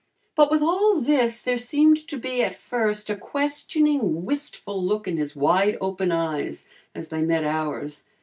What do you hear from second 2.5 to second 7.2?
first a questioning, wistful look in his wide open eyes as